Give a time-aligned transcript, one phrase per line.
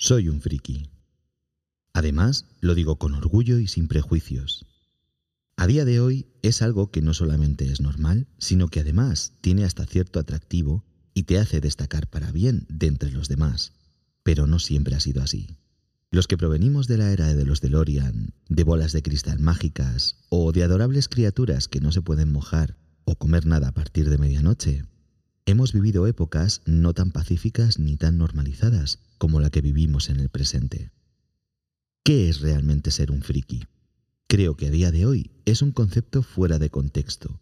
[0.00, 0.92] Soy un friki.
[1.92, 4.64] Además, lo digo con orgullo y sin prejuicios.
[5.56, 9.64] A día de hoy es algo que no solamente es normal, sino que además tiene
[9.64, 10.84] hasta cierto atractivo
[11.14, 13.72] y te hace destacar para bien de entre los demás.
[14.22, 15.48] Pero no siempre ha sido así.
[16.12, 20.52] Los que provenimos de la era de los DeLorean, de bolas de cristal mágicas o
[20.52, 24.84] de adorables criaturas que no se pueden mojar o comer nada a partir de medianoche,
[25.44, 30.28] hemos vivido épocas no tan pacíficas ni tan normalizadas como la que vivimos en el
[30.28, 30.90] presente.
[32.04, 33.64] ¿Qué es realmente ser un friki?
[34.28, 37.40] Creo que a día de hoy es un concepto fuera de contexto.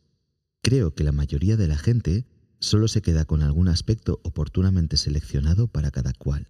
[0.62, 2.26] Creo que la mayoría de la gente
[2.58, 6.48] solo se queda con algún aspecto oportunamente seleccionado para cada cual,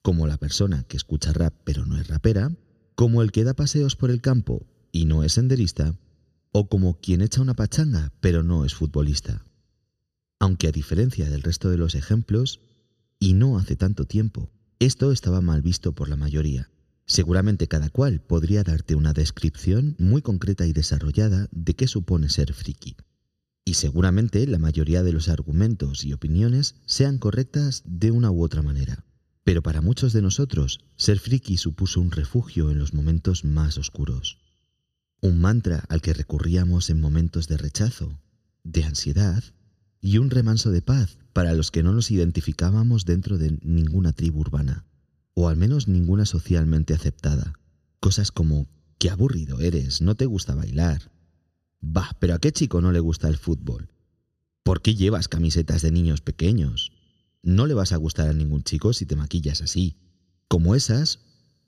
[0.00, 2.56] como la persona que escucha rap pero no es rapera,
[2.94, 5.98] como el que da paseos por el campo y no es senderista,
[6.52, 9.44] o como quien echa una pachanga pero no es futbolista.
[10.38, 12.60] Aunque a diferencia del resto de los ejemplos,
[13.22, 14.50] y no hace tanto tiempo,
[14.80, 16.72] esto estaba mal visto por la mayoría.
[17.06, 22.52] Seguramente cada cual podría darte una descripción muy concreta y desarrollada de qué supone ser
[22.52, 22.96] friki.
[23.64, 28.60] Y seguramente la mayoría de los argumentos y opiniones sean correctas de una u otra
[28.60, 29.04] manera.
[29.44, 34.38] Pero para muchos de nosotros, ser friki supuso un refugio en los momentos más oscuros.
[35.20, 38.18] Un mantra al que recurríamos en momentos de rechazo,
[38.64, 39.44] de ansiedad
[40.00, 44.40] y un remanso de paz para los que no nos identificábamos dentro de ninguna tribu
[44.40, 44.84] urbana,
[45.34, 47.54] o al menos ninguna socialmente aceptada.
[48.00, 51.12] Cosas como, qué aburrido eres, no te gusta bailar,
[51.82, 53.90] Bah, pero ¿a qué chico no le gusta el fútbol?
[54.62, 56.92] ¿Por qué llevas camisetas de niños pequeños?
[57.42, 59.96] No le vas a gustar a ningún chico si te maquillas así.
[60.46, 61.18] Como esas,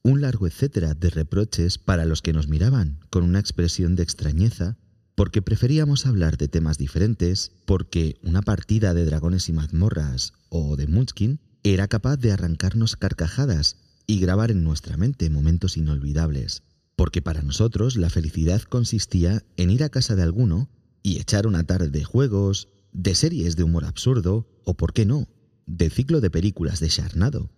[0.02, 4.78] un largo etcétera de reproches para los que nos miraban con una expresión de extrañeza
[5.14, 10.86] porque preferíamos hablar de temas diferentes, porque una partida de dragones y mazmorras o de
[10.86, 16.62] Munchkin era capaz de arrancarnos carcajadas y grabar en nuestra mente momentos inolvidables
[16.96, 20.70] porque para nosotros la felicidad consistía en ir a casa de alguno
[21.02, 25.28] y echar una tarde de juegos, de series de humor absurdo o, por qué no,
[25.66, 27.50] de ciclo de películas de charnado.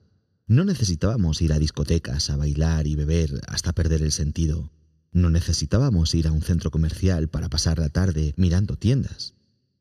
[0.46, 4.70] No necesitábamos ir a discotecas a bailar y beber hasta perder el sentido.
[5.16, 9.32] No necesitábamos ir a un centro comercial para pasar la tarde mirando tiendas.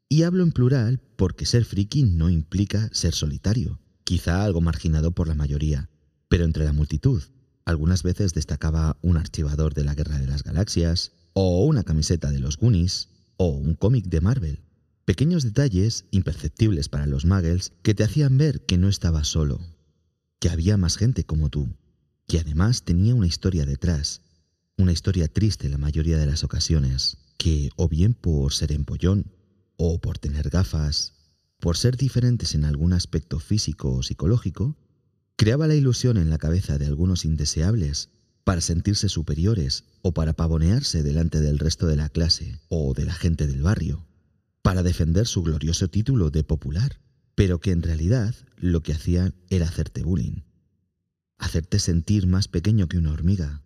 [0.08, 5.28] Y hablo en plural porque ser friki no implica ser solitario, quizá algo marginado por
[5.28, 5.90] la mayoría,
[6.30, 7.22] pero entre la multitud
[7.66, 12.40] algunas veces destacaba un archivador de la Guerra de las Galaxias, o una camiseta de
[12.40, 14.62] los Goonies, o un cómic de Marvel.
[15.04, 19.60] Pequeños detalles, imperceptibles para los muggles, que te hacían ver que no estabas solo,
[20.40, 21.76] que había más gente como tú,
[22.26, 24.22] que además tenía una historia detrás,
[24.78, 29.32] una historia triste la mayoría de las ocasiones, que o bien por ser empollón,
[29.78, 31.14] o por tener gafas,
[31.60, 34.78] por ser diferentes en algún aspecto físico o psicológico,
[35.36, 38.10] creaba la ilusión en la cabeza de algunos indeseables
[38.44, 43.14] para sentirse superiores o para pavonearse delante del resto de la clase o de la
[43.14, 44.06] gente del barrio,
[44.62, 47.00] para defender su glorioso título de popular,
[47.34, 50.44] pero que en realidad lo que hacían era hacerte bullying,
[51.38, 53.65] hacerte sentir más pequeño que una hormiga,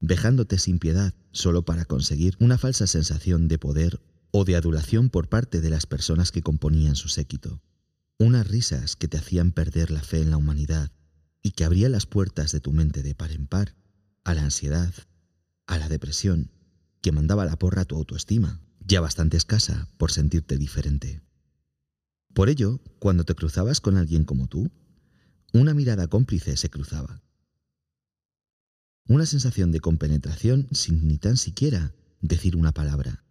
[0.00, 4.00] vejándote sin piedad solo para conseguir una falsa sensación de poder
[4.32, 7.60] o de adulación por parte de las personas que componían su séquito.
[8.18, 10.92] Unas risas que te hacían perder la fe en la humanidad
[11.42, 13.74] y que abría las puertas de tu mente de par en par
[14.24, 14.92] a la ansiedad,
[15.66, 16.50] a la depresión,
[17.00, 21.22] que mandaba la porra a tu autoestima, ya bastante escasa por sentirte diferente.
[22.34, 24.70] Por ello, cuando te cruzabas con alguien como tú,
[25.52, 27.22] una mirada cómplice se cruzaba.
[29.10, 33.24] Una sensación de compenetración sin ni tan siquiera decir una palabra.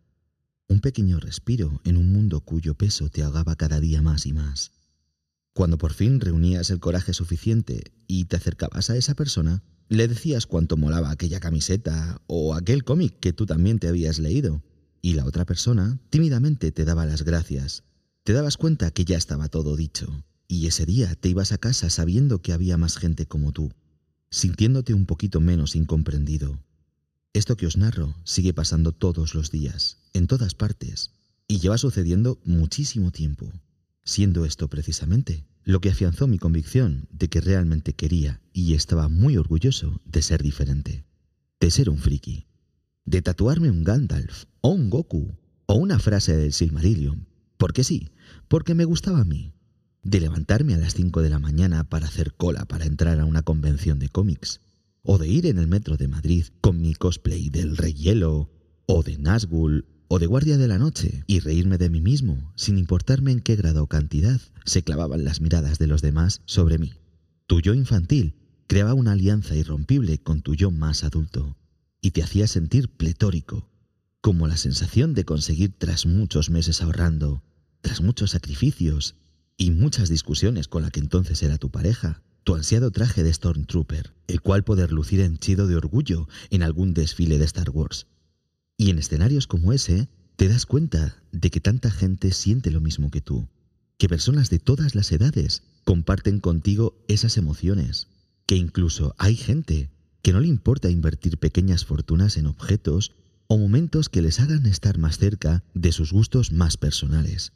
[0.68, 4.74] Un pequeño respiro en un mundo cuyo peso te ahogaba cada día más y más.
[5.54, 10.48] Cuando por fin reunías el coraje suficiente y te acercabas a esa persona, le decías
[10.48, 14.62] cuánto molaba aquella camiseta o aquel cómic que tú también te habías leído,
[15.02, 17.86] y la otra persona tímidamente te daba las gracias.
[18.26, 21.90] Te dabas cuenta que ya estaba todo dicho, y ese día te ibas a casa
[21.90, 23.72] sabiendo que había más gente como tú,
[24.30, 26.60] sintiéndote un poquito menos incomprendido.
[27.34, 31.12] Esto que os narro sigue pasando todos los días, en todas partes,
[31.48, 33.52] y lleva sucediendo muchísimo tiempo
[34.10, 39.38] siendo esto precisamente lo que afianzó mi convicción de que realmente quería y estaba muy
[39.38, 41.06] orgulloso de ser diferente,
[41.60, 42.48] de ser un friki,
[43.06, 45.38] de tatuarme un Gandalf o un Goku
[45.68, 47.28] o una frase del Silmarillion,
[47.58, 48.10] porque sí,
[48.48, 49.54] porque me gustaba a mí,
[50.10, 53.44] de levantarme a las 5 de la mañana para hacer cola para entrar a una
[53.44, 54.60] convención de cómics,
[55.04, 58.50] o de ir en el metro de Madrid con mi cosplay del Rey Hielo,
[58.88, 62.80] o de Nazgûl o de guardia de la noche y reírme de mí mismo, sin
[62.80, 66.94] importarme en qué grado o cantidad se clavaban las miradas de los demás sobre mí.
[67.46, 68.34] Tu yo infantil
[68.66, 71.56] creaba una alianza irrompible con tu yo más adulto
[72.02, 73.70] y te hacía sentir pletórico,
[74.22, 77.44] como la sensación de conseguir tras muchos meses ahorrando,
[77.82, 79.16] tras muchos sacrificios
[79.60, 84.14] y muchas discusiones con la que entonces era tu pareja, tu ansiado traje de Stormtrooper,
[84.28, 88.08] el cual poder lucir henchido de orgullo en algún desfile de Star Wars.
[88.78, 90.08] Y en escenarios como ese,
[90.38, 93.50] te das cuenta de que tanta gente siente lo mismo que tú,
[93.98, 98.08] que personas de todas las edades comparten contigo esas emociones,
[98.46, 99.90] que incluso hay gente
[100.22, 103.12] que no le importa invertir pequeñas fortunas en objetos
[103.48, 107.52] o momentos que les hagan estar más cerca de sus gustos más personales.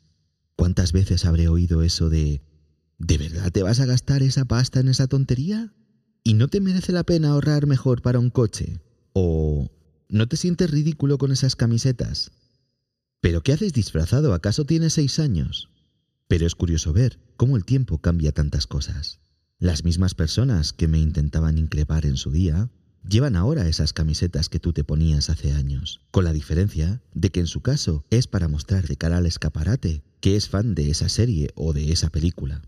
[0.55, 2.41] ¿Cuántas veces habré oído eso de
[2.99, 5.73] ¿De verdad te vas a gastar esa pasta en esa tontería?
[6.23, 8.79] ¿Y no te merece la pena ahorrar mejor para un coche?
[9.11, 9.71] ¿O
[10.07, 12.31] no te sientes ridículo con esas camisetas?
[13.19, 14.33] ¿Pero qué haces disfrazado?
[14.33, 15.69] ¿Acaso tienes seis años?
[16.29, 19.19] Pero es curioso ver cómo el tiempo cambia tantas cosas.
[19.59, 22.69] Las mismas personas que me intentaban increpar en su día
[23.07, 27.39] llevan ahora esas camisetas que tú te ponías hace años, con la diferencia de que
[27.39, 31.09] en su caso es para mostrar de cara al escaparate que es fan de esa
[31.09, 32.61] serie o de esa película.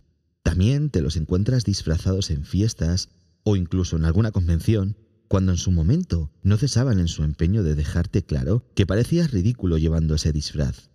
[0.43, 3.09] También te los encuentras disfrazados en fiestas
[3.43, 4.97] o incluso en alguna convención,
[5.27, 9.77] cuando en su momento no cesaban en su empeño de dejarte claro que parecías ridículo
[9.77, 10.89] llevando ese disfraz.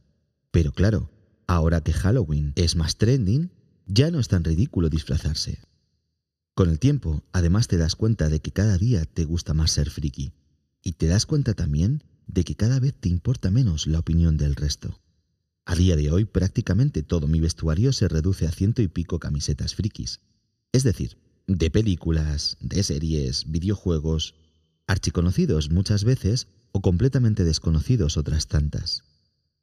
[0.50, 1.10] Pero claro,
[1.46, 3.50] ahora que Halloween es más trending,
[3.86, 5.58] ya no es tan ridículo disfrazarse.
[6.60, 9.88] Con el tiempo, además te das cuenta de que cada día te gusta más ser
[9.88, 10.34] friki,
[10.82, 14.54] y te das cuenta también de que cada vez te importa menos la opinión del
[14.54, 15.00] resto.
[15.64, 19.74] A día de hoy prácticamente todo mi vestuario se reduce a ciento y pico camisetas
[19.74, 20.20] frikis.
[20.70, 21.16] Es decir,
[21.46, 24.34] de películas, de series, videojuegos,
[24.86, 29.02] archiconocidos muchas veces o completamente desconocidos otras tantas.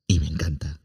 [0.08, 0.82] Y me encanta.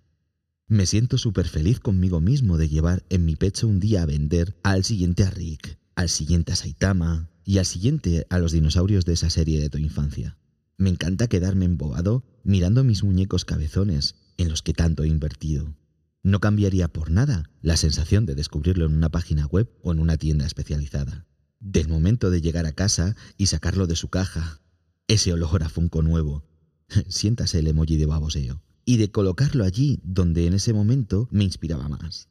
[0.67, 4.55] Me siento súper feliz conmigo mismo de llevar en mi pecho un día a vender
[4.63, 9.15] al siguiente a Rick, al siguiente a Saitama y al siguiente a los dinosaurios de
[9.15, 10.37] esa serie de tu infancia.
[10.77, 15.77] Me encanta quedarme embobado mirando mis muñecos cabezones en los que tanto he invertido.
[16.23, 20.17] No cambiaría por nada la sensación de descubrirlo en una página web o en una
[20.17, 21.27] tienda especializada.
[21.61, 24.61] Del momento de llegar a casa y sacarlo de su caja,
[25.09, 26.45] ese olor a Funko nuevo,
[27.09, 31.89] siéntase el emoji de baboseo, y de colocarlo allí donde en ese momento me inspiraba
[31.89, 32.29] más.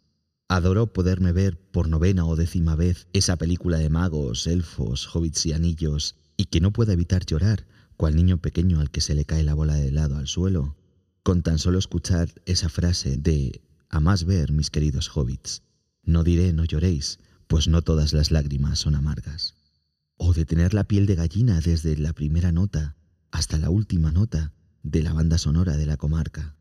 [0.52, 5.54] Adoro poderme ver por novena o décima vez esa película de magos, elfos, hobbits y
[5.54, 7.66] anillos, y que no pueda evitar llorar,
[7.96, 10.76] cual niño pequeño al que se le cae la bola de helado al suelo,
[11.24, 15.64] con tan solo escuchar esa frase de a más ver, mis queridos hobbits,
[16.04, 19.56] no diré no lloréis, pues no todas las lágrimas son amargas.
[20.18, 22.98] O de tener la piel de gallina desde la primera nota
[23.32, 24.52] hasta la última nota
[24.84, 26.58] de la banda sonora de la comarca.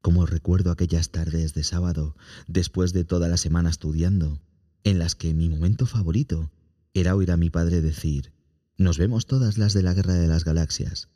[0.00, 2.16] Como recuerdo aquellas tardes de sábado,
[2.46, 4.40] después de toda la semana estudiando,
[4.84, 6.50] en las que mi momento favorito
[6.94, 8.32] era oír a mi padre decir,
[8.78, 11.08] nos vemos todas las de la Guerra de las Galaxias,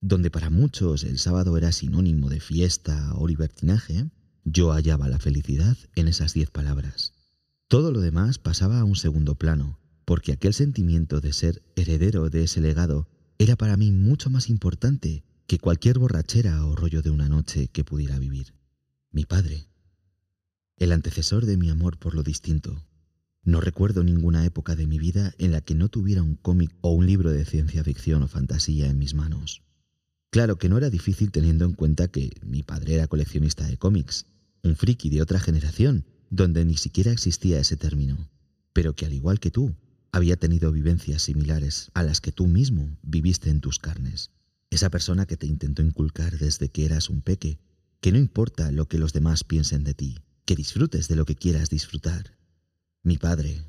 [0.00, 4.10] donde para muchos el sábado era sinónimo de fiesta o libertinaje,
[4.44, 7.12] yo hallaba la felicidad en esas diez palabras.
[7.68, 12.44] Todo lo demás pasaba a un segundo plano, porque aquel sentimiento de ser heredero de
[12.44, 13.08] ese legado
[13.38, 17.84] era para mí mucho más importante que cualquier borrachera o rollo de una noche que
[17.84, 18.54] pudiera vivir.
[19.10, 19.68] Mi padre,
[20.76, 22.84] el antecesor de mi amor por lo distinto.
[23.44, 26.92] No recuerdo ninguna época de mi vida en la que no tuviera un cómic o
[26.92, 29.62] un libro de ciencia ficción o fantasía en mis manos.
[30.30, 34.26] Claro que no era difícil teniendo en cuenta que mi padre era coleccionista de cómics,
[34.62, 38.30] un friki de otra generación, donde ni siquiera existía ese término,
[38.72, 39.74] pero que al igual que tú,
[40.10, 44.30] había tenido vivencias similares a las que tú mismo viviste en tus carnes.
[44.72, 47.60] Esa persona que te intentó inculcar desde que eras un peque,
[48.00, 51.36] que no importa lo que los demás piensen de ti, que disfrutes de lo que
[51.36, 52.38] quieras disfrutar.
[53.02, 53.66] Mi padre,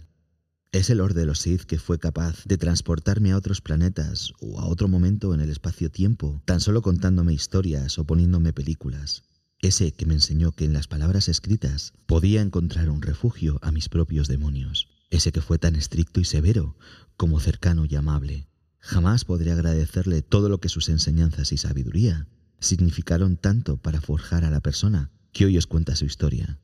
[0.71, 4.61] es el Lord de los Sith que fue capaz de transportarme a otros planetas o
[4.61, 9.23] a otro momento en el espacio-tiempo, tan solo contándome historias o poniéndome películas.
[9.59, 13.89] Ese que me enseñó que en las palabras escritas podía encontrar un refugio a mis
[13.89, 14.87] propios demonios.
[15.09, 16.77] Ese que fue tan estricto y severo
[17.17, 18.47] como cercano y amable.
[18.85, 22.27] Jamás podré agradecerle todo lo que sus enseñanzas y sabiduría
[22.59, 26.59] significaron tanto para forjar a la persona que hoy os cuenta su historia.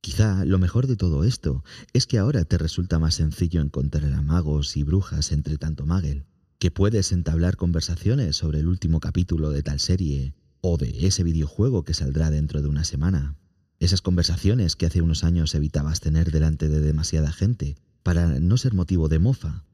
[0.00, 4.22] Quizá lo mejor de todo esto es que ahora te resulta más sencillo encontrar a
[4.22, 6.24] magos y brujas entre tanto magel,
[6.58, 11.84] que puedes entablar conversaciones sobre el último capítulo de tal serie o de ese videojuego
[11.84, 13.36] que saldrá dentro de una semana.
[13.78, 18.72] Esas conversaciones que hace unos años evitabas tener delante de demasiada gente para no ser
[18.72, 19.66] motivo de mofa.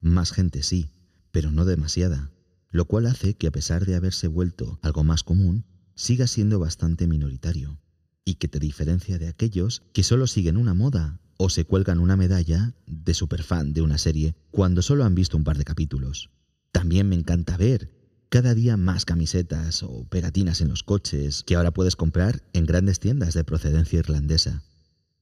[0.00, 0.90] Más gente sí,
[1.30, 2.30] pero no demasiada,
[2.70, 7.06] lo cual hace que a pesar de haberse vuelto algo más común, siga siendo bastante
[7.06, 7.80] minoritario
[8.24, 12.16] y que te diferencia de aquellos que solo siguen una moda o se cuelgan una
[12.16, 16.30] medalla de superfan de una serie cuando solo han visto un par de capítulos.
[16.72, 17.90] También me encanta ver
[18.28, 23.00] cada día más camisetas o pegatinas en los coches que ahora puedes comprar en grandes
[23.00, 24.62] tiendas de procedencia irlandesa.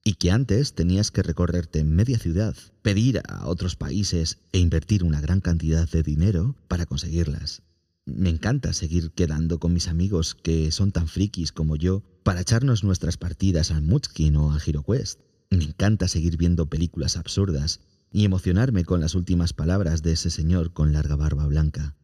[0.06, 5.20] Y que antes tenías que recorrerte media ciudad, pedir a otros países e invertir una
[5.20, 7.62] gran cantidad de dinero para conseguirlas.
[8.04, 12.84] Me encanta seguir quedando con mis amigos que son tan frikis como yo para echarnos
[12.84, 15.22] nuestras partidas al Mutskin o a HeroQuest.
[15.50, 17.80] Me encanta seguir viendo películas absurdas
[18.12, 21.96] y emocionarme con las últimas palabras de ese señor con larga barba blanca.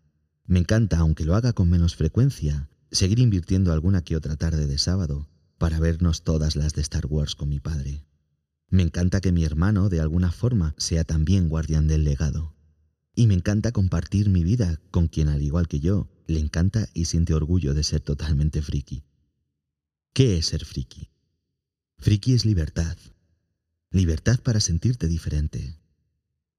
[0.44, 4.78] Me encanta, aunque lo haga con menos frecuencia, seguir invirtiendo alguna que otra tarde de
[4.78, 5.28] sábado
[5.62, 8.04] para vernos todas las de Star Wars con mi padre.
[8.69, 12.57] Me encanta que mi hermano, de alguna forma, sea también guardián del legado.
[13.14, 17.04] Y me encanta compartir mi vida con quien, al igual que yo, le encanta y
[17.04, 19.04] siente orgullo de ser totalmente friki.
[20.12, 21.11] ¿Qué es ser friki?
[21.97, 22.99] Friki es libertad.
[23.92, 25.78] Libertad para sentirte diferente.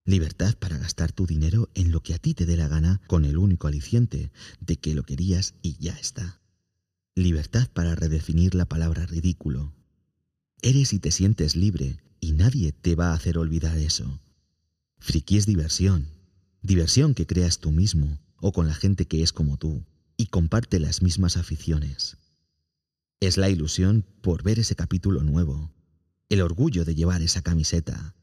[0.06, 3.26] Libertad para gastar tu dinero en lo que a ti te dé la gana con
[3.26, 4.32] el único aliciente
[4.62, 6.40] de que lo querías y ya está.
[7.16, 9.72] Libertad para redefinir la palabra ridículo.
[10.64, 14.20] Eres y te sientes libre y nadie te va a hacer olvidar eso.
[14.98, 16.08] Friki es diversión.
[16.64, 19.86] Diversión que creas tú mismo o con la gente que es como tú
[20.18, 22.18] y comparte las mismas aficiones.
[23.20, 25.72] Es la ilusión por ver ese capítulo nuevo,
[26.30, 28.16] el orgullo de llevar esa camiseta,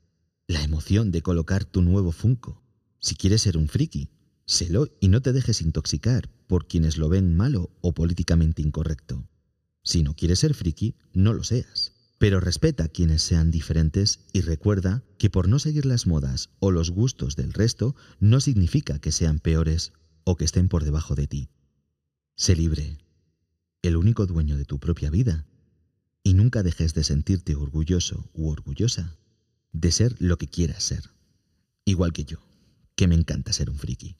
[0.48, 2.60] la emoción de colocar tu nuevo Funko.
[2.98, 4.08] Si quieres ser un friki,
[4.50, 9.28] sélo y no te dejes intoxicar por quienes lo ven malo o políticamente incorrecto.
[9.82, 11.92] Si no quieres ser friki, no lo seas.
[12.18, 16.70] Pero respeta a quienes sean diferentes y recuerda que por no seguir las modas o
[16.70, 19.92] los gustos del resto no significa que sean peores
[20.24, 21.48] o que estén por debajo de ti.
[22.36, 22.98] Sé libre,
[23.80, 25.46] el único dueño de tu propia vida,
[26.22, 29.16] y nunca dejes de sentirte orgulloso u orgullosa
[29.72, 31.10] de ser lo que quieras ser,
[31.86, 32.38] igual que yo,
[32.96, 34.19] que me encanta ser un friki.